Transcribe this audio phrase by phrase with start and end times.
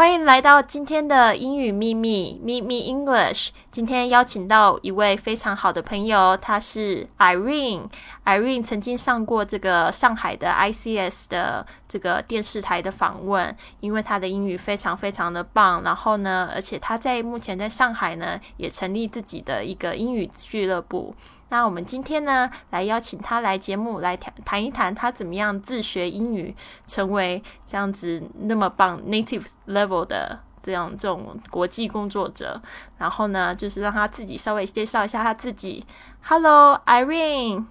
[0.00, 3.48] 欢迎来到今天的英语秘密秘密 English。
[3.72, 7.88] 今天邀请到一位非常好的朋友，他是 Irene。
[8.24, 15.82] Irene 曾经上过这个上海的 ICS 的这个电视台的访问，因为他的英语非常非常的棒。
[15.82, 21.12] 然后呢，而且他在目前在上海呢，也成立自己的一个英语俱乐部。
[21.52, 26.54] 那我们今天呢，来邀请他来节目来谈谈一谈他怎么样自学英语，
[26.86, 30.19] 成为这样子那么棒 native level 的
[30.63, 32.59] 这样这种国际工作者。
[32.97, 35.85] 然后呢，就是让他自己稍微介绍一下他自己。
[36.23, 37.65] Hello, Irene.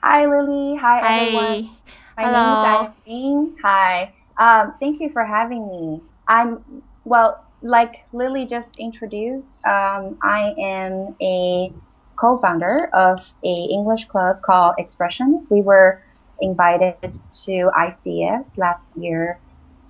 [0.00, 0.76] Hi, Lily.
[0.78, 1.68] Hi, everyone.
[2.16, 2.62] My Hello.
[2.62, 3.56] name is Irene.
[3.62, 4.12] Hi.
[4.36, 6.00] Um, thank you for having me.
[6.26, 6.60] I'm
[7.04, 9.60] well, like Lily just introduced.
[9.64, 11.72] Um, I am a
[12.16, 15.46] co-founder of a English club called Expression.
[15.50, 16.00] We were
[16.40, 16.96] invited
[17.44, 19.38] to ICS last year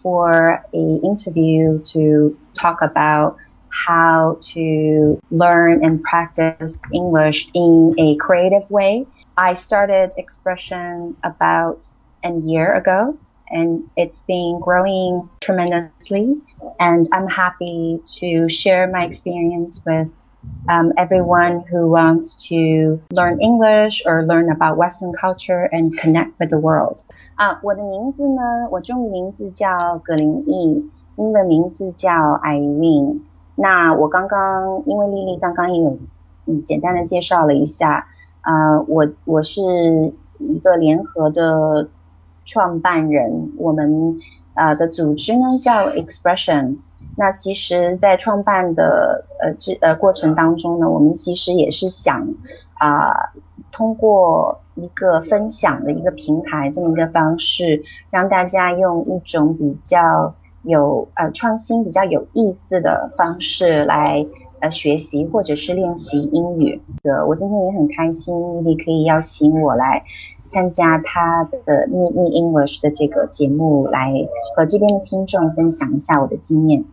[0.01, 3.37] for a interview to talk about
[3.69, 9.05] how to learn and practice English in a creative way.
[9.37, 11.87] I started Expression about
[12.23, 13.17] a year ago
[13.49, 16.41] and it's been growing tremendously
[16.79, 20.09] and I'm happy to share my experience with
[20.69, 26.49] um, everyone who wants to learn English or learn about Western culture and connect with
[26.49, 27.03] the world.
[27.37, 33.21] 啊，我的名字呢，我中文名字叫葛林毅，英文名字叫 Irene。
[33.53, 35.99] 那我刚刚因为丽丽刚刚也有
[36.47, 38.07] 嗯简单的介绍了一下，
[38.41, 39.61] 呃，我我是
[40.39, 41.89] 一个联合的
[42.43, 44.17] 创办人，我们
[44.55, 46.77] 呃的组织呢叫 Expression。
[47.15, 52.33] 那其实，在创办的呃这呃过程当中呢，我们其实也是想
[52.73, 53.31] 啊、
[53.77, 60.33] 通过一个分享的一个平台这么一个方式，让大家用一种比较
[60.63, 64.25] 有呃创新、比较有意思的方式来
[64.61, 67.27] 呃学习或者是练习英语的。
[67.27, 70.03] 我今天也很开心，丽丽可以邀请我来
[70.47, 74.11] 参加她的秘密 English 的这个节目，来
[74.55, 76.83] 和这边的听众分享一下我的经验。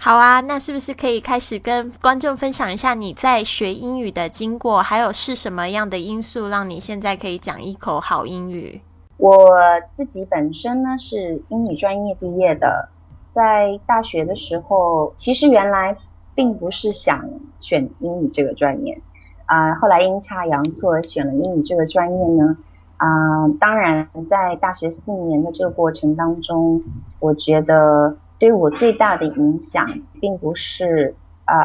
[0.00, 8.80] 好啊，那是不是可以开始跟观众分享一下你在学英语的经过，还有是什么样的因素让你现在可以讲一口好英语？
[9.16, 9.58] 我
[9.92, 12.88] 自己本身呢是英语专业毕业的，
[13.30, 15.96] 在大学的时候，其实原来
[16.32, 19.02] 并不是想选英语这个专业，
[19.46, 22.56] 啊、后来阴差阳错选了英语这个专业呢，
[22.98, 26.84] 啊、当然在大学四年的这个过程当中，
[27.18, 29.86] 我觉得对我最大的影响，
[30.20, 31.16] 并不是
[31.46, 31.56] 呃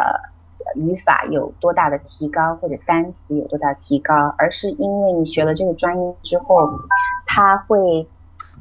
[0.75, 6.71] 语法有多大的提高，或者单词有多大的提高，而是因为你学了这个专业之后，
[7.27, 8.07] 它会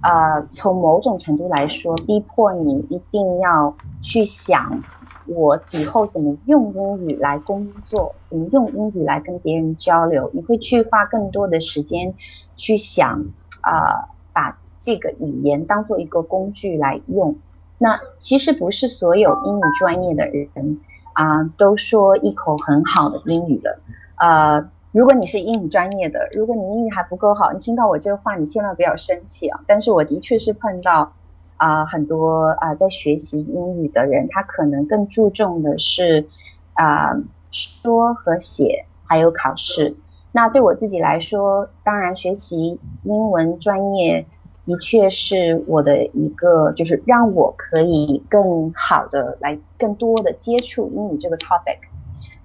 [0.02, 4.82] 呃从某种程度来说，逼迫你一定要去想，
[5.26, 12.14] 我以后怎么用英语来工作，怎么用英语来跟别人交流，你会去花更多的时间
[12.56, 17.38] 去想啊、把这个语言当做一个工具来用。
[17.82, 20.80] 那其实不是所有英语专业的人
[21.14, 23.80] 啊、都说一口很好的英语的。
[24.16, 29.60] 呃，如果你是英语专业的，如果你英语还不够好，你听到我这个话，你千万不要生气啊。
[29.66, 31.14] 但是我的确是碰到
[31.56, 36.28] 啊、很多啊、在学习英语的人，他可能更注重的是
[36.74, 37.16] 啊、
[37.50, 39.96] 说和写，还有考试。
[40.30, 44.28] 那对我自己来说，当然学习英文专业
[44.64, 51.78] 的确是我的一个，就是让我可以更好的来更多的接触英语这个 topic。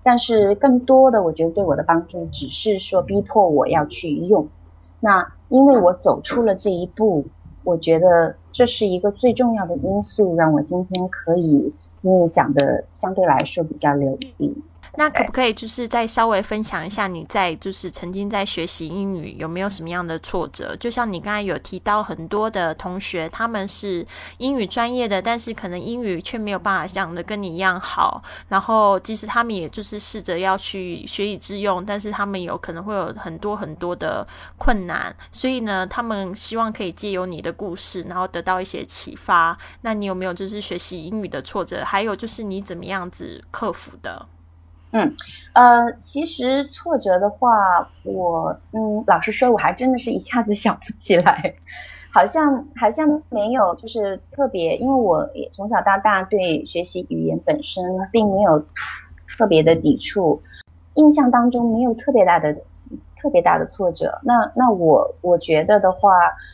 [0.03, 4.47] 但是更多的，我觉得对我的帮助只是说逼迫我要去用。
[4.99, 7.25] 那因为我走出了这一步，
[7.63, 14.63] 我觉得这是一个最重要的因素，让我今天可以英语讲的相对来说比较流利。
[14.99, 20.75] 那可不可以就是再稍微分享一下你在就是曾经在学习英语有没有什么样的挫折？
[20.77, 24.03] 就像你刚才有提到很多的同学他们是
[24.39, 28.23] 英语专业的，但是可能英语却没有办法讲的跟你一样好。
[28.47, 34.27] 然后即使他们也就是试着要去学以致用，但是他们有可能会有很多很多的
[34.57, 35.15] 困难。
[35.31, 39.55] 所以呢，他们希望可以借由你的故事，然后得到一些启发。
[39.81, 41.85] 那你有没有就是学习英语的挫折？
[41.85, 44.27] 还有就是你怎么样子克服的？
[44.91, 45.15] 嗯
[45.53, 51.55] 呃，其实挫折的话，我嗯，老实说，我还真的是一下子想不起来，
[52.13, 58.65] 好像好像没有，就是特别，因为我也从小到大对学习语言本身并没有
[59.37, 60.41] 特别的抵触，
[60.93, 62.53] 印象当中没有特别大的
[63.21, 64.19] 特别大的挫折。
[64.23, 66.11] 那那我我觉得的话，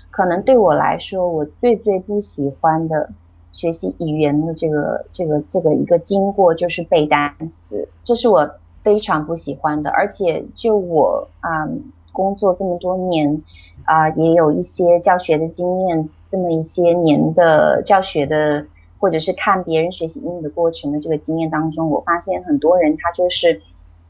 [0.10, 3.12] 可能对我来说，我最最不喜欢的
[3.54, 9.90] 学习语言的这个这个这个一个经过，就是背单词，这是我非常不喜欢的。
[9.92, 11.70] 而且就我啊
[12.12, 13.42] 工作这么多年
[13.86, 18.66] 啊，也有一些教学的经验，这么一些年的教学的，
[19.00, 23.62] 或者是看别人学习英语的过程的这个经验当中，我发现很多人他就是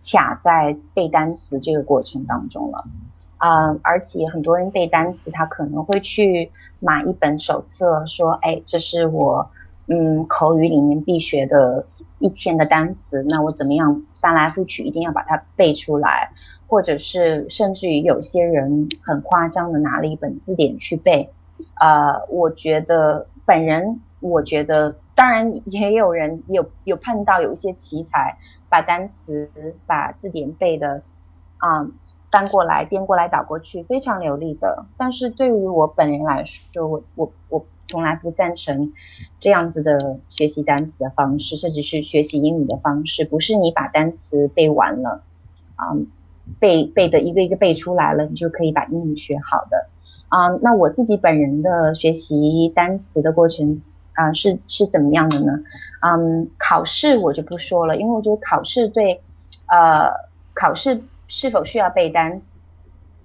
[0.01, 2.85] 卡在背单词这个过程当中了。
[3.43, 6.49] 呃，而且很多人背单词，他可能会去
[6.81, 9.51] 买一本手册，说，哎，这是我，
[9.87, 11.85] 嗯，口语里面必学的
[12.19, 16.31] 一千个单词，那我怎么样翻来覆去一定要把它背出来，
[16.67, 21.29] 或者是甚至于有些人很夸张的拿了一本字典去背，
[21.81, 28.37] 呃，我觉得本人我觉得，当然也有人有有碰到有一些奇才，
[28.69, 29.49] 把单词
[29.85, 31.01] 把字典背的，
[31.57, 31.85] 啊。
[32.33, 34.85] 翻过来、颠过来、倒过去，非常流利的。
[34.97, 38.91] 但是对于我本人来说，我我我从来不赞成
[39.39, 43.23] 这样子的学习单词的方式，甚至是学习英语的方式。
[43.23, 45.21] 不是你把单词背完了，
[45.75, 45.93] 啊，
[46.59, 49.85] 背背的一个一个背出来了，你就可以把英语学好的。
[50.29, 53.83] 啊，那我自己本人的学习单词的过程
[54.15, 55.59] 啊，是是怎么样的呢？
[56.01, 59.21] 嗯，考试我就不说了，因为我觉得考试对，
[59.67, 60.11] 呃，
[60.55, 61.03] 考试。
[61.27, 62.39] 是否需要背单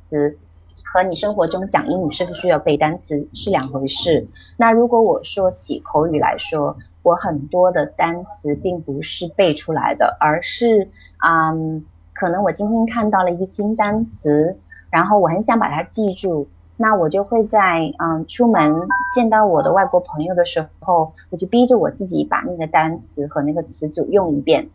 [0.05, 0.39] 词，
[0.85, 4.27] 和你生活中讲英语是否需要背单词是两回事。
[4.57, 10.89] 那如果我说起口语来说，我很多的单词并不是背出来的，而是
[11.23, 11.85] 嗯，
[12.15, 14.57] 可能我今天看到了一个新单词，
[14.91, 24.71] 然后我很想把它记住，那我就会在嗯出门见到我的外国朋友的时候，我就逼着我自己把那个单词和那个词组用一遍。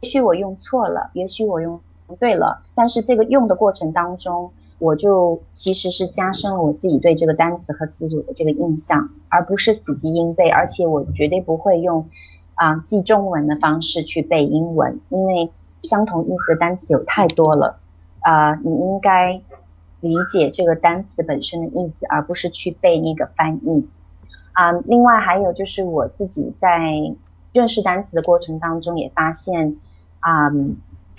[0.00, 1.80] 也许我用错了，也许我用。
[2.16, 10.48] 对了，但是这个用的过程当中，我就其实是加深了我自己对这个单词和词组的这个印象，而不是死记硬背。
[10.48, 12.08] 而且我绝对不会用
[12.54, 15.50] 啊记中文的方式去背英文，因为
[15.82, 17.78] 相同意思的单词有太多了
[18.20, 18.54] 啊。
[18.54, 19.42] 你应该
[20.00, 23.86] 理解这个单词本身的意思，而不是去背那个翻译
[24.52, 24.72] 啊。
[24.72, 27.14] 另外还有就是我自己在
[27.52, 29.76] 认识单词的过程当中也发现
[30.20, 30.50] 啊。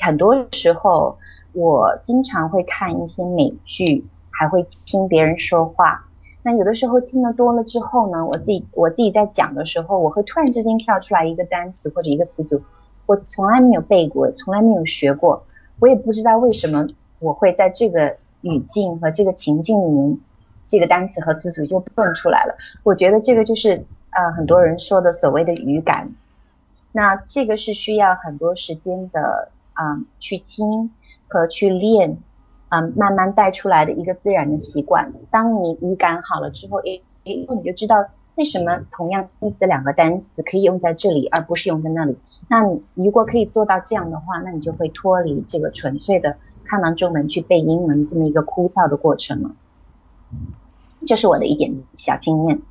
[0.01, 1.19] 很多时候，
[1.53, 6.07] 我经常会看一些美剧，还会听别人说话。
[6.43, 12.63] 那有的时候听得多了之后呢，我自己我自己在讲的时候，我会突然之间跳出来一个单词或者一个词组，
[13.05, 15.45] 我从来没有背过，从来没有学过，
[15.79, 16.87] 我也不知道为什么
[17.19, 20.17] 我会在这个语境和这个情境里面，
[20.67, 22.55] 这个单词和词组就蹦出来了。
[22.81, 26.11] 我觉得这个就是呃很多人说的所谓的语感，
[26.91, 29.49] 那这个是需要很多时间的。
[29.81, 30.91] 啊，去听
[31.27, 32.19] 和去练，
[32.69, 35.11] 嗯，慢慢带出来的一个自然的习惯。
[35.31, 38.05] 当你语感好了之后，诶诶，你就知道
[38.35, 42.15] 为什么同样意思两个单词可以用在这里，而不是用在那里。
[42.47, 42.61] 那
[42.93, 49.51] 你如果可以做到这样的话，那你就会脱离这个纯粹的看完中文去背英文这么一个枯燥的过程了。
[51.07, 52.61] 这是我的一点小经验。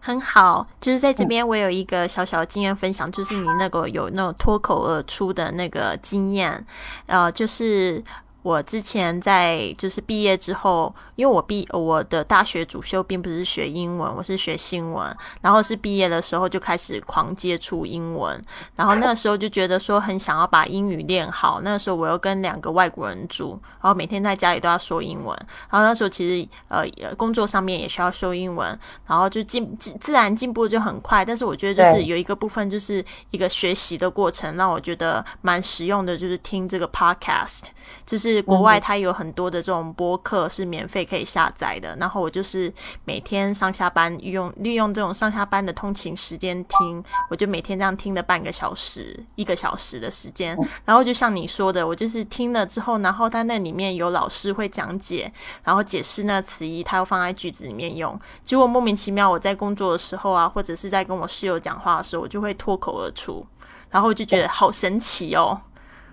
[0.00, 6.66] 很好，就是在这边我有一个小小的经验分享，就是你那个有那种脱口而出的那个经验，
[7.06, 8.02] 呃，就是。
[8.42, 15.14] 我之前在就是毕业之后，因为我毕我的大学主修并不是学英文，我是学新闻。
[15.42, 18.42] 然后是毕业的时候就开始狂接触英文，
[18.76, 21.60] 然后那个时候就觉得说很想要把英语练好。
[21.60, 25.36] 那个时候我又跟两个外国人住，然后每天在家里都要说英文。
[25.68, 26.84] 然后那时候其实呃
[27.16, 28.66] 工作上面也需要说英文，
[29.06, 31.22] 然后就进自自然进步就很快。
[31.22, 37.64] 但是我觉得就是有一个部分就是一个学习的过程，让我觉得蛮实用的，就是听这个 podcast，
[38.06, 38.29] 就是。
[38.30, 41.94] 是国外，它有很多的这种播客是免费可以下载的。
[41.96, 42.72] 然后我就是
[43.04, 50.56] 每天上下班用利用这种上下班的通勤时间听，我就每天这样听了半个小时、一个小时的时间。
[50.84, 55.32] 然后就像你说的，我就是听了之后，然后它那里面有老师会讲解，
[55.64, 58.18] 然后解释那词义，它又放在句子里面用。
[58.44, 63.46] 结果莫名其妙，我在工作的时候啊，或者是在跟我室友讲话的时候，我就会脱口而出，
[63.90, 65.60] 然后就觉得好神奇哦。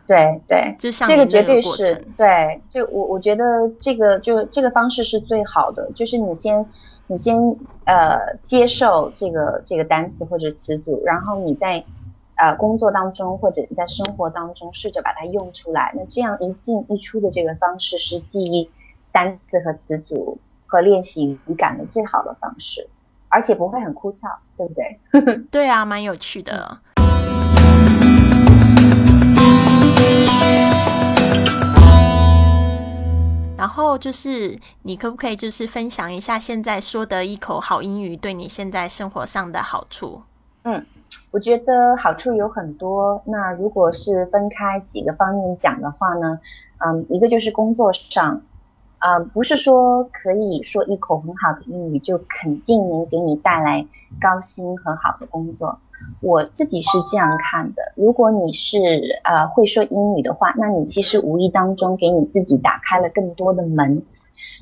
[0.07, 6.65] 对对，就像这个绝对是对，这我我觉得这个就这个方式是最好的，就是你先
[7.07, 7.37] 你先
[7.83, 11.83] 呃接受这个这个单词或者词组，然后你在
[12.35, 18.69] 呃工作当中或者你在生活当中试着把它用出来，那这样一进一出的这个方式是记忆
[19.11, 22.87] 单词和词组和练习语感的最好的方式，
[23.27, 25.43] 而且不会很枯燥，对不对？
[25.51, 26.79] 对啊，蛮有趣的。
[33.57, 40.21] 然后就是你可不可以就是分享一下现在说的一口好英语对你现在生活上的好处？
[40.63, 40.85] 嗯，
[41.31, 43.21] 我觉得好处有很多。
[43.25, 46.39] 那如果是分开几个方面讲的话呢，
[46.79, 48.41] 嗯，一个就是工作上。
[49.07, 53.87] 啊，不是说可以说一口很好的英语就肯定能给你带来
[54.19, 55.79] 高薪和好的工作。
[56.19, 58.77] 我自己是这样看的：如果你是
[59.23, 64.03] 呃会说英语的话，那你其实无意当中给你自己打开了更多的门，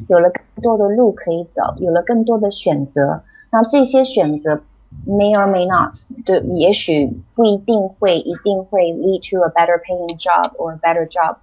[0.07, 3.23] 有了更多的路可以走，有了更多的选择。
[3.51, 4.61] 那这些选择
[5.07, 11.37] may or may not，对，也许不一定会一定会 lead to a better paying job or a better job，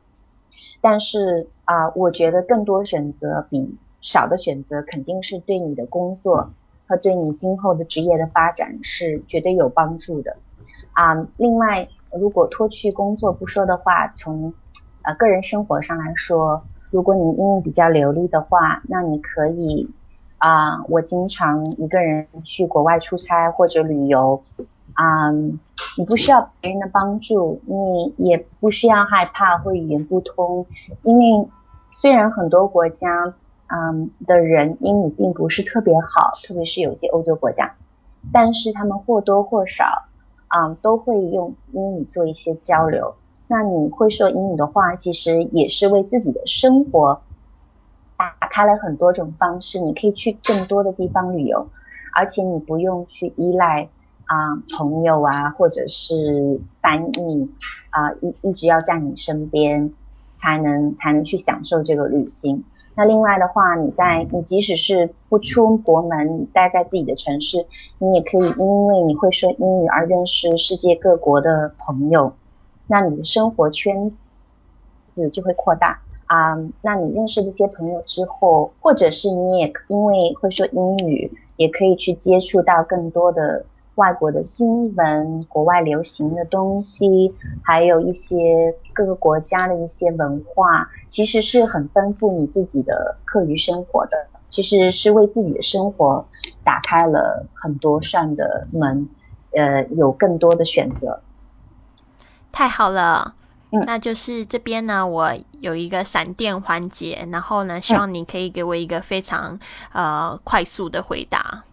[0.80, 1.48] 但是。
[1.64, 6.50] 啊，我觉得更多选择比少的选择肯定是对你的工作
[6.86, 10.36] 和对你今后的职业的发展是绝对有帮助的。
[10.92, 14.52] 啊，另外，如果脱去工作不说的话，从
[15.02, 19.88] 呃个人生活上来说，如果你英语比较流利的话，那你可以
[20.38, 24.42] 啊，我经常一个人去国外出差或者旅游。
[24.94, 25.30] 啊，
[25.96, 30.66] 你不需要别人的帮助，你也不需要害怕会语言不通，
[31.02, 31.48] 因为
[31.92, 33.34] 虽然很多国家，
[33.68, 37.74] 嗯的人英语并不是特别好，特别是有些欧洲国家，
[38.32, 39.84] 但是他们或多或少，
[40.48, 43.14] 啊都会用英语做一些交流。
[43.48, 47.22] 那你会说英语的话，其实也是为自己的生活
[48.16, 51.68] 打开了很多种方式，你可以去更多的地方旅游，
[52.14, 53.88] 而且你不用去依赖。
[54.26, 57.50] 啊，朋友啊，或者是翻译
[57.90, 59.92] 啊，一一直要在你身边，
[60.36, 62.64] 才能才能去享受这个旅行。
[62.94, 67.66] 那另外的话，你在你即使是不出国门，你待在自己的城市，
[67.98, 72.34] 你也可以因为你会说英语而认识世界各国的朋友，
[72.86, 74.12] 那你的生活圈
[75.08, 76.56] 子就会扩大啊。
[76.82, 83.64] 那你认识这些朋友之后，或者是你也因为会说英语，也可以去接触到更多的。
[83.96, 94.26] 外国的新闻、国外流行的东西，还有一些各个国家的一些文化，其实是很丰富你自己的课余生活的。
[94.48, 96.26] 其实是为自己的生活
[96.62, 99.08] 打开了很多扇的门，
[99.52, 101.22] 呃，有更多的选择。
[102.52, 103.34] 太好了，
[103.70, 109.58] 嗯，那就是这边呢，我有一个闪电环节，然后呢，希望你可以给我一个非常
[109.94, 111.64] 呃快速的回答。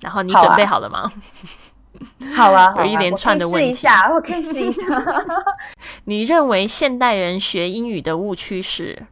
[0.00, 1.10] 然后你准备好了吗？
[2.34, 3.66] 好啊， 有一连串的问题。
[3.66, 4.82] 试一下，我可以试一下。
[6.04, 9.06] 你认为现代人学英语的误区是？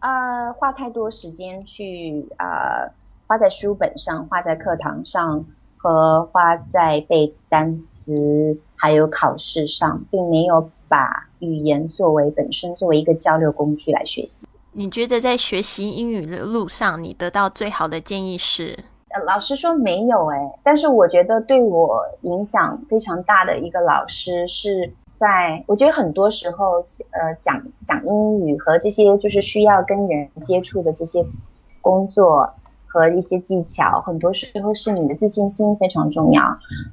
[0.00, 2.90] 呃，花太多时间去呃
[3.26, 5.44] 花在书本上，花在课堂上，
[5.76, 14.46] 和花在背单词还有考试上，并没有把语言作为本身作为一个交流工具来学习。
[14.72, 18.76] 你觉得在学习英语的路上，你得到最好的建议是？
[19.26, 26.78] 老师说没有哎，但是我觉得对我影响非常大的一个老师是在，我觉得很多时候
[27.10, 31.24] 呃讲讲英语和这些就是需要跟人接触的这些
[31.80, 32.54] 工作
[32.86, 36.42] 和一些技巧，很多时候是你的自信心非常重要。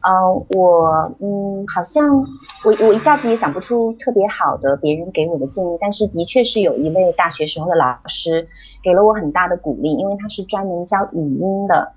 [0.07, 2.19] 嗯，我嗯好像
[2.63, 8.47] 我我一下子也想不出特别好的别人给我的建议，但是的确是有一位大学时候的老师
[8.83, 11.93] 给了我很大的鼓励，因为他是专门教语音的。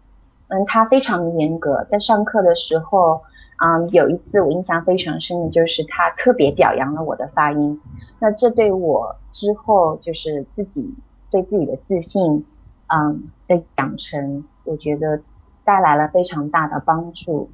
[0.52, 3.22] 嗯，他非常的严格，在上课的时候，
[3.56, 7.80] 嗯，有一次我印象非常深的就是他特别表扬了我的发音，
[8.18, 10.94] 那这对我之后就是自己
[11.30, 12.44] 对自己的自信，
[12.88, 15.22] 嗯的养成，我觉得
[15.64, 17.48] 带来了非常大的帮助。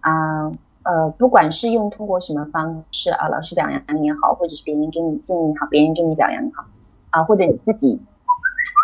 [0.00, 0.50] 啊，
[0.82, 6.64] 呃，不管是用通过什么方式啊，老师表扬你也好，或者是别人给你建议也好，别人给你表扬也好，
[7.10, 8.00] 啊，或者你自己。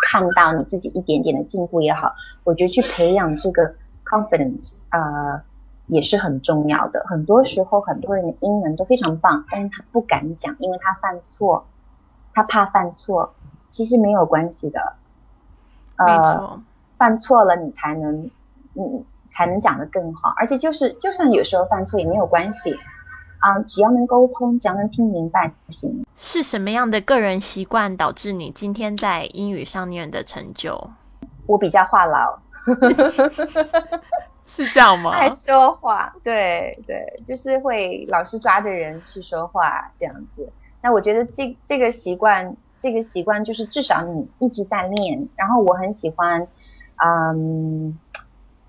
[0.09, 5.43] 看到你自己一点点的进步也好，我觉得去培养这个 confidence 啊
[5.87, 7.03] 也是很重要的。
[7.05, 11.65] 很多时候很多人的英文都非常棒，但是他不敢讲，因为他犯错，
[12.33, 13.33] 他怕犯错。
[13.69, 14.93] 其实没有关系的，
[15.97, 16.61] 呃，
[16.97, 18.31] 犯错了你才能
[18.71, 20.33] 你才能讲得更好。
[20.37, 22.77] 而且就是就算有时候犯错也没有关系。
[23.39, 26.05] 啊，只要能沟通，只要能听明白就行。
[26.15, 30.89] 是什么样的个人习惯导致你今天在英语上面的成就？
[31.45, 32.37] 我比较话痨，
[34.45, 35.11] 是这样吗？
[35.11, 40.51] 爱说话，对对，就是会老是抓着人去说话这样子。
[40.81, 45.27] 那我觉得这这个习惯，这个习惯就是至少你一直在练。
[45.35, 46.47] 然后我很喜欢，
[47.05, 47.97] 嗯，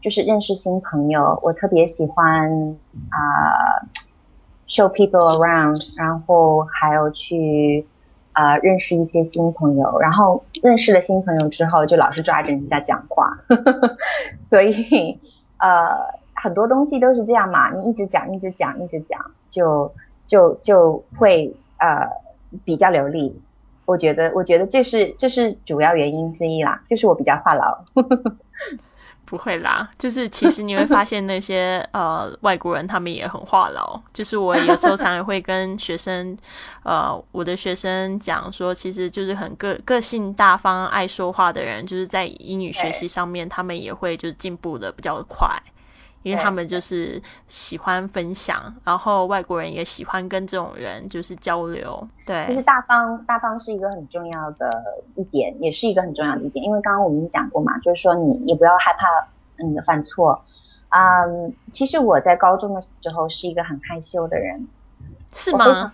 [0.00, 2.76] 就是认识新朋友，我特别喜欢
[3.10, 3.82] 啊。
[4.68, 7.86] Show people around，然后还有去，
[8.34, 13.38] 呃认识一些新朋友，然后认识了新朋友之后，就老是抓着人家讲话，
[14.50, 15.18] 所以
[15.56, 15.88] 呃
[16.34, 19.92] 很多东西都是这样嘛，你一直讲，一直讲，一直讲，就
[20.26, 22.08] 就就会呃
[22.64, 23.40] 比较流利。
[23.86, 27.78] 我觉得，我觉得这是这是主要原因之一啦，就是我比较话痨。
[29.28, 34.00] 不会啦，就是其实你会发现那些 呃外国人他们也很话痨。
[34.14, 36.34] 就是我有时候常常会跟学生，
[36.82, 45.46] 呃，我的学生讲说，其实就是很个个性大方、爱说话的人，就是在英语学习上面，他们也会就是进步的比较快。
[46.22, 52.06] 因为他们就是喜欢分享，然后外国人也喜欢跟这种人就是交流。
[52.26, 54.68] 对，其实大方大方是一个很重要的
[55.14, 56.64] 一点，也是一个很重要的一点。
[56.64, 59.06] 因为刚刚我们讲过嘛，就是说你也不要害怕
[59.64, 60.42] 嗯犯错。
[60.90, 64.66] 嗯，其实我在高中的时候是一个很害羞的人，
[65.32, 65.92] 是吗？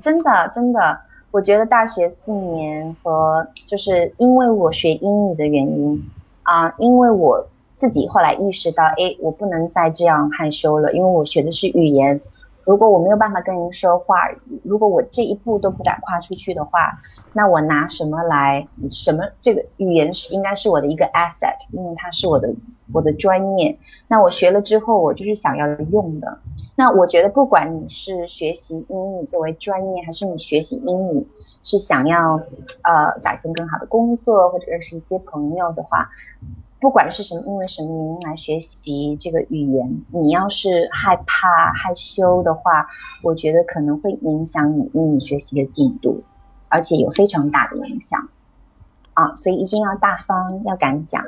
[0.00, 6.10] 真的真的，我觉得大学四年和就是因为我学英语的原因
[6.42, 7.48] 啊，因为我。
[7.74, 12.20] 自己后来意识到，哎，我不能再这样害羞了，因为我学的是语言。
[12.64, 14.16] 如果我没有办法跟人说话，
[14.62, 16.96] 如果我这一步都不敢跨出去的话，
[17.34, 18.66] 那我拿什么来？
[18.90, 22.54] 什么这个语言是应该是我的一个 asset，因为它是我的
[22.90, 23.78] 我的专业。
[24.08, 26.38] 那我学了之后，我就是想要用的。
[26.74, 31.28] 那我觉得，不管你是学习英语作为专业，还是你学习英语
[31.62, 32.40] 是想要
[32.82, 36.08] 呃找一份更好的工作，或者认识一些朋友的话。
[36.84, 42.86] 不管是什么，因为什么原因来学习这个语言，你要是害怕害羞的话，
[43.22, 46.22] 我觉得可能会影响你英语学习的进度，
[46.68, 48.28] 而且有非常大的影响
[49.14, 49.34] 啊！
[49.34, 51.24] 所以一定要大方，要敢讲。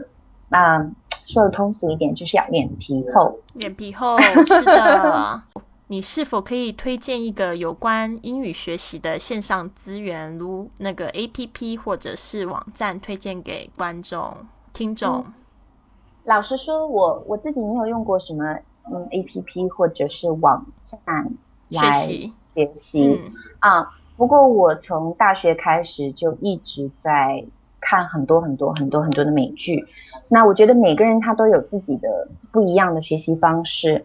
[0.50, 0.90] 那
[1.25, 3.38] 说的通俗一点，就是要脸皮厚。
[3.54, 5.42] 脸皮厚，是的。
[5.88, 14.36] 你是否可以推荐一个有关英语学习的线上资源，如那个 A P P 或者是网站，推荐给观众
[14.75, 15.25] 听众？
[16.26, 18.59] 老实说，我我自己没有用过什么
[18.92, 21.30] 嗯 A P P 或者是网站
[21.68, 23.21] 来学习
[23.61, 23.95] 啊。
[24.16, 27.44] 不过我从大学开始就一直在
[27.81, 29.87] 看很多很多很多很多的美剧。
[30.27, 34.05] 那我觉得每个人他都有自己的不一样的学习方式。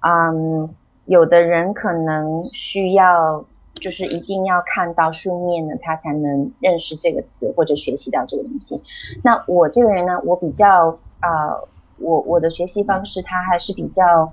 [0.00, 0.68] 嗯，
[1.06, 3.46] 有的人可能需要
[3.76, 8.82] 就是一定要看到书面的，他才能认识这个词或者学习到这个东西。
[9.24, 10.98] 那我这个人呢，我比较。
[11.24, 11.68] 呃，
[12.02, 14.32] 我我的学习方式，它还是比较，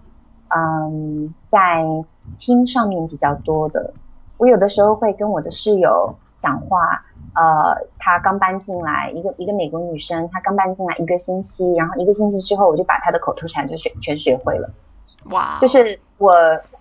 [0.50, 1.86] 嗯，在
[2.38, 3.94] 听上面比较多的。
[4.38, 7.06] 我有的时候会跟我的室友讲话，
[7.36, 14.70] 呃，她刚搬进来，一个一个美国女生，她刚搬进来一个星期，然后一个星期之后，我就把她的口头禅就学全学会了。
[15.32, 15.58] 哇！
[15.60, 16.34] 就是我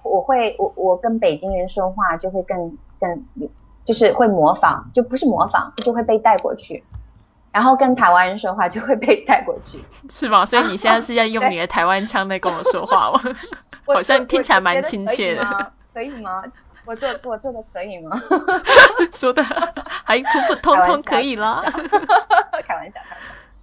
[0.05, 3.25] 我会我我跟北京人说话就会更更，
[3.85, 6.85] 就是会模仿，就不是模仿，就会被带过去。
[7.51, 9.79] 然后跟台湾人说话就会被带过去，
[10.11, 10.45] 是吗？
[10.45, 13.21] 所以你现在是在用你的台湾腔在跟我说话吗？
[13.87, 15.73] 好像听起来蛮亲切的。
[15.95, 16.43] 可以吗？
[16.85, 18.11] 我做我做的可以吗？
[19.13, 19.43] 说的
[20.05, 21.63] 还普普通通可以啦。
[22.65, 23.01] 开玩笑，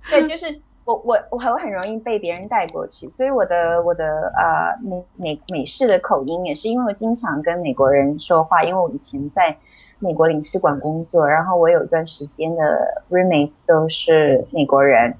[0.10, 9.58] 对，就是我我我我很容易被别人带过去，所以我的我的呃美美美式的口音也是因为我经常跟美国人说话，因为我以前在。
[9.99, 15.15] 美国领事馆工作，然后我有一段时间的 roommates 都是美国人，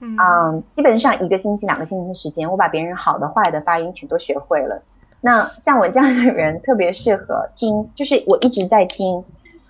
[0.00, 4.82] 嗯，基本上一个星期、两个星期的时间，我把别人好的、坏的发音全都学会了。
[5.20, 9.24] 那像我这样的人特别适合听，就是我一直在听，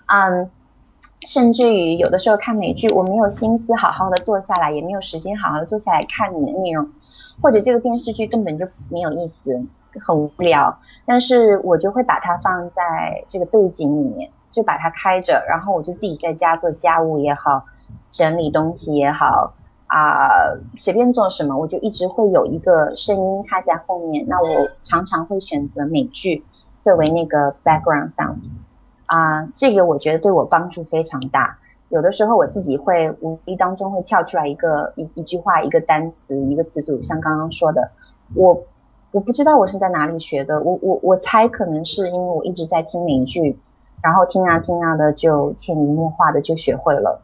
[0.07, 0.51] 嗯，
[1.27, 6.91] 甚至于有的时候看美剧，我没有心思好好的坐下来，也没有时间好好的坐下来看你的内容，
[7.41, 9.63] 或者这个电视剧根本就没有意思。
[10.01, 17.65] 很无聊，但是我就会把它放在这个背景里面，就把它开着，然后我就自己在家做家务也好，
[18.11, 19.55] 整理东西也好，
[19.87, 24.27] 啊，随便做什么，我就一直会有一个声音开在后面。
[24.29, 26.45] 那我常常会选择美剧
[26.81, 28.37] 作为那个 background sound，
[29.07, 31.59] 啊，这个我觉得对我帮助非常大。
[31.89, 37.91] 有的时候我自己会无意当中会跳出来一个一一句话、一个单词、一个词组，像刚刚说的，
[38.35, 38.65] 我。
[39.13, 43.59] 我不知道我是在哪里学的，我我我猜可能是因为我一直在听美剧，
[44.03, 47.23] 然后听啊听啊的就潜移默化的就学会了。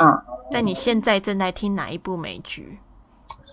[0.00, 2.78] 嗯，那你现在正在听哪一部美剧？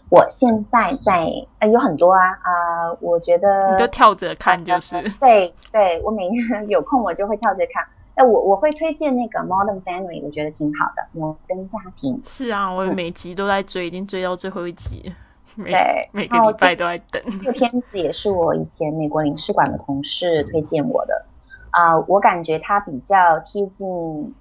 [0.09, 1.27] 我现在在
[1.59, 4.95] 呃有很多啊啊，我觉得你就跳着看就是。
[5.19, 7.83] 对对，我每天 有空我就会跳着看。
[8.15, 12.21] 哎，我我会推荐那个 Modern Family，我觉得挺好的，摩登家庭。
[12.23, 15.11] 是啊，我每集都在追，已经追到最后一集。
[15.63, 17.21] 对，每个礼拜都在等。
[17.41, 21.25] 这个片子也是我以前美国领事馆的同事推荐我的，
[21.71, 23.87] 啊，我感觉它比较贴近，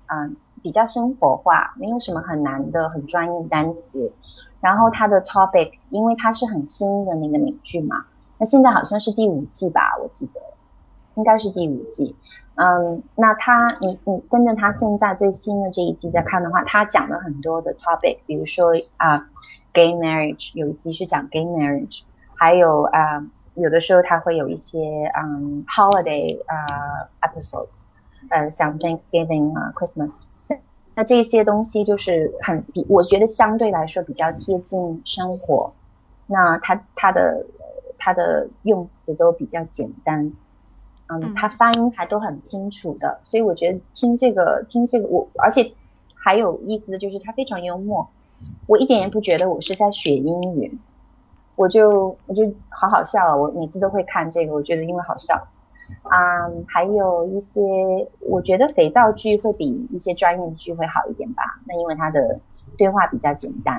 [0.06, 4.12] 嗯，比较生活化，没有什么很难的、很专业的单词。
[4.60, 8.04] 然后它的 topic，因为它是很新的那个美剧嘛，
[8.38, 10.40] 那现在好像是第五季吧，我记得
[11.16, 12.14] 应该是第五季。
[12.54, 19.26] 嗯，那他你你跟着他现在最新的这一季在看的话，他讲了很多的 topic，比如说啊
[19.72, 22.02] ，gay marriage 有一集是讲 gay marriage，
[22.34, 23.26] 还有啊。
[23.54, 24.78] 有的时候它会有一些
[25.14, 27.68] 嗯 holiday 啊 episode，
[28.30, 30.14] 呃像 Thanksgiving 啊 Christmas，
[30.94, 35.74] 那这些东西就是很比我觉得相对来说比较贴近生活，
[36.26, 37.44] 那它它的
[37.98, 40.32] 它的用词都比较简单，
[41.08, 45.74] 嗯，他发音还都很清楚的，所以我觉得听这个听这个我而且
[46.14, 48.08] 还有意思的就是他非常幽默，
[48.66, 50.78] 我一点也不觉得我是在学英语。
[51.54, 53.36] 我就我就好好笑啊！
[53.36, 55.36] 我每次都会看这个，我觉得因为好笑。
[56.02, 57.60] 啊，还有一些，
[58.20, 61.60] 我觉得肥皂剧会比一些专业剧会好一点吧。
[61.66, 62.40] 那因为它的
[62.78, 63.78] 对话比较简单。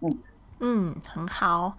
[0.00, 0.18] 嗯
[0.60, 1.72] 嗯，很好。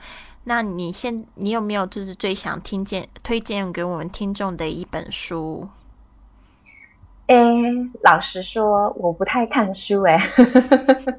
[0.46, 5.70] 那你现你有没有就是最想听见推荐给我们听众的一本书？
[7.30, 7.36] 哎，
[8.02, 10.20] 老实说，我不太看书哎。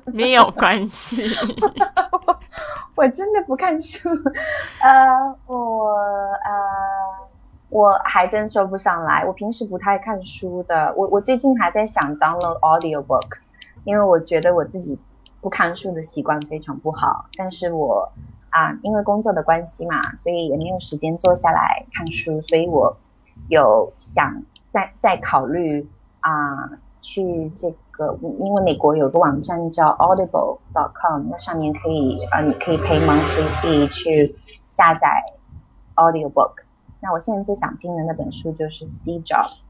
[0.07, 1.23] 没有关系。
[2.97, 4.09] 我真的不看书，
[4.83, 6.51] 呃，我呃，
[7.69, 9.25] 我还真说不上来。
[9.25, 10.93] 我平时不太看书的。
[10.97, 13.39] 我我最近还在想 download audio book，
[13.85, 14.99] 因为我觉得我自己
[15.41, 17.27] 不看书的习惯非常不好。
[17.37, 18.11] 但是我
[18.51, 22.97] 啊，因为工作的关系嘛，所以也没有时间坐下来看书，所以我
[23.49, 24.43] 有想
[24.73, 25.89] 再再考虑
[26.21, 28.19] 啊，去这个。
[28.23, 34.35] 因为美国有个网站叫 Audible.com，那上面可以啊，你可以 pay monthly fee 去
[34.69, 35.23] 下载
[35.97, 36.63] audio book。
[37.03, 39.63] 那我现在最想听的那本书就是 Steve Jobs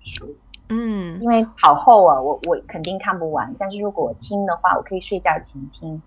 [0.00, 0.36] 书，
[0.68, 3.54] 嗯，因为好厚啊，我我肯定看不完。
[3.58, 6.02] 但是如果我听的话，我可以睡觉前听，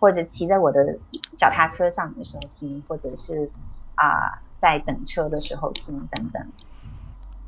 [0.00, 0.98] 或者骑在我的
[1.36, 3.50] 脚踏车上的时候听，或者是
[3.94, 6.46] 啊在等车的时候听等等。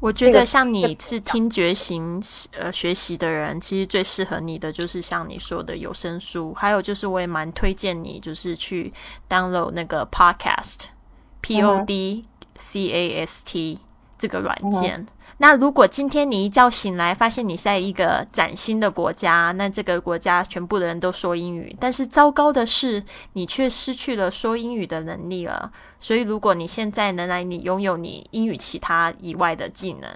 [0.00, 2.22] 我觉得像你是听觉型
[2.58, 8.90] 呃学习的人，其实最适合你的就是像你说的有声书，还有就是我也蛮推荐你就是去
[9.28, 12.24] download 那个 podcast，P O D
[12.56, 13.78] C A S T
[14.20, 15.04] 这个软件。
[15.38, 23.02] 那如果今天你一觉醒来，发现你在一个崭新的国家，那这个国家全部的人都说英语，但是糟糕的是，
[23.32, 25.72] 你却失去了说英语的能力了。
[25.98, 30.10] 所以，如果你现在能来，你拥有你英语其他以外的技能，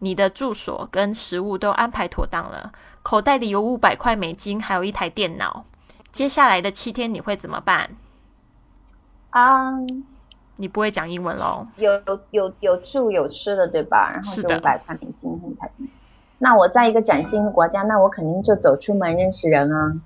[0.00, 2.72] 你的住所跟食物都安排妥当了，
[3.04, 5.64] 口袋里有五百块美金，还有一台电脑，
[6.10, 7.90] 接下来的七天你会怎么办？
[9.30, 9.70] 啊？
[10.56, 11.66] 你不会讲英文喽？
[11.76, 14.10] 有有有有住有吃的对吧？
[14.12, 15.40] 然后就五百块美金。
[16.38, 19.96] 那我在一个崭新的国家，那我肯定就走出门认识人啊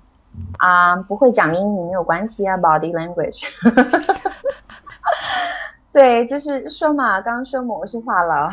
[0.57, 0.95] 啊！
[0.95, 3.43] 不会讲英语没有关系啊，body language。
[5.91, 8.51] 对，就是说嘛，刚刚说嘛，我是话痨。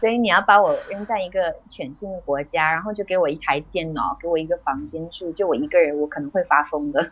[0.00, 7.06] 所以你要把我扔在一个全新的国家，然后就给我一台电脑，给我一个房间住，就我一个人，我可能会发疯的。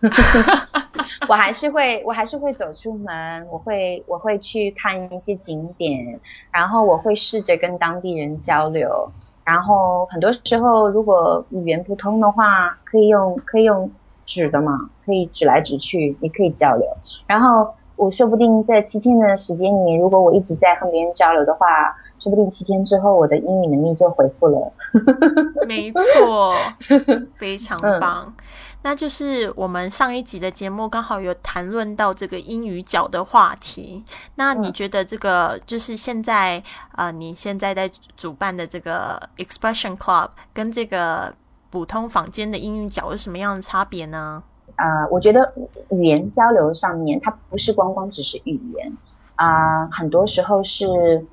[1.29, 6.19] 我还是会，我还是会走出门，我会，我会去看一些景点，
[6.51, 9.13] 然后我会试着跟当地人交流。
[9.45, 13.91] 然后很多时候，如果语言不通的话，可以用，可以用
[14.25, 16.87] 指的嘛，可以指来指去，也可以交流。
[17.27, 17.75] 然后。
[17.99, 21.67] 我说不定在七天的时间里面，如果我一直在和别人交流的话，
[22.21, 24.73] 说不定七天之后我的英语能力就恢复了。
[25.67, 26.55] 没错，
[27.37, 28.33] 非常棒。
[28.83, 34.05] 那就是我们上一集的节目刚好有谈论到这个英语角的话题。
[34.37, 41.35] 那你觉得这个就是现在啊，你现在在主办的这个 Expression Club 跟这个
[41.71, 44.45] 普通坊间的英语角有什么样的差别呢？
[44.79, 45.53] 啊，我觉得
[45.91, 48.97] 语言交流上面，它不是光光只是语言
[49.35, 51.27] 啊，很多时候是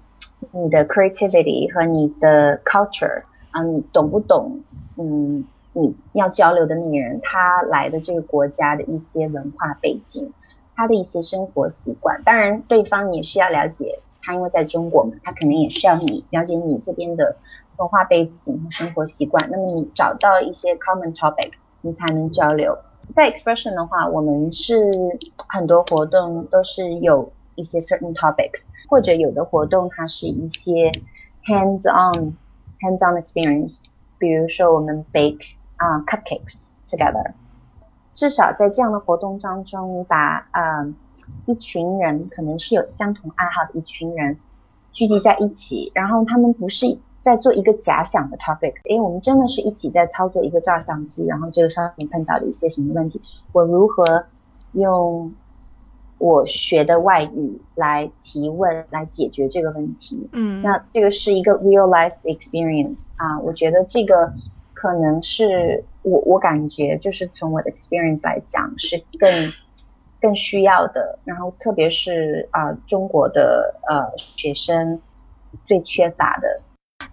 [0.51, 4.61] 你的 creativity 和你的 culture 啊，你懂不懂？
[4.97, 10.33] 嗯，你要交流的那个人，他来的这个国家的一些文化背景，
[10.75, 17.35] 他的一些生活习惯，当然对方也需要了解他，因为在中国嘛，他肯定也需要你了解你这边的
[17.77, 22.79] 文化背景和生活习惯，那么你找到一些 common topic，你才能交流。
[23.13, 24.91] 在 expression 的话，我们是
[25.47, 30.91] 很多活动都是有一些 certain topics，或者有的活动它是一些
[31.45, 32.35] hands on
[32.79, 33.83] hands on experience，
[34.17, 37.33] 比如说我们 bake 啊 cupcakes together，
[38.13, 40.85] 至少在这样的活动当中，你把啊
[41.45, 44.39] 一群人可能是有相同爱好的一群人
[44.91, 53.19] 聚集在一起，然后他们不是在做一个假想的 topic，诶，我们真的是一起在操作一个照相机，然后这个商品碰到了一些什么问题，
[53.51, 54.27] 我如何
[54.73, 55.33] 用
[56.19, 60.29] 我学的外语来提问来解决这个问题？
[60.33, 64.31] 嗯，那这个是一个 real life experience 啊，我觉得这个
[64.75, 69.51] 可能是我我感觉就是从我的 experience 来讲是更
[70.21, 75.01] 更需要的，然后特别是啊中国的呃学生
[75.65, 76.61] 最缺乏的。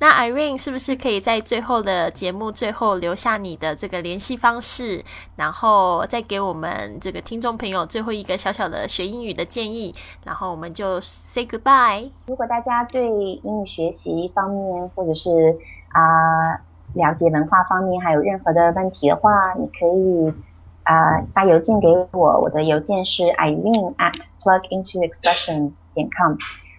[0.03, 5.05] 那 Irene 是不是可以在最后的节目最后留下你的这个联系方式，
[5.37, 12.11] 然后再给我们这个听众朋友最后一个小小的学英语的建议，然后我们就 say goodbye。
[12.27, 13.07] 如果大家对
[13.45, 15.57] 英语学习方面或者是
[15.91, 16.59] 啊、
[16.95, 20.35] 了解文化方面还有任何的问题的话，你可以
[20.83, 26.35] 啊、发邮件给我，我的邮件是 irene at plugintoexpression 点 com。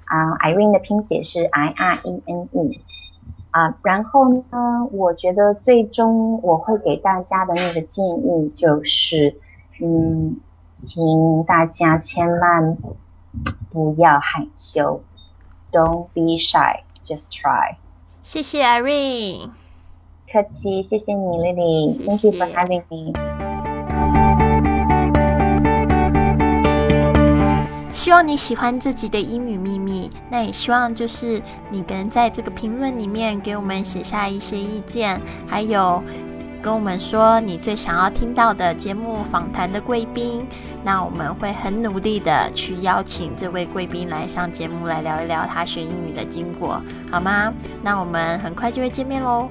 [0.05, 2.81] 啊、i r e n e 的拼写是 I R E N E，
[3.53, 4.43] 啊、然后呢，
[4.91, 9.39] 我觉得最终我会给大家的那个建议就是，
[9.79, 10.37] 嗯，
[10.71, 12.75] 请大家千万
[13.69, 15.03] 不要害羞
[15.71, 17.75] ，Don't be shy, just try。
[18.23, 19.51] 谢谢 Irene。
[20.31, 23.32] 客气，谢谢你，Lily，Thank you for having me。
[27.93, 36.03] 希望你喜欢这集的英语秘密，那也希望就是你能在这个评论里面给我们写下一些意见，还有
[36.59, 40.43] 跟我们说你最想要听到的节目访谈的贵宾，
[40.83, 47.53] 那我们会很努力的去邀请这位贵宾来上节目来聊一聊他学英语的经过，好吗？
[47.83, 49.47] 那我们很快就会见面喽。